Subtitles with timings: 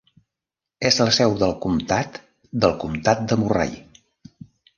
[0.89, 2.17] És la seu de comtat
[2.65, 3.79] del Comtat de Murray.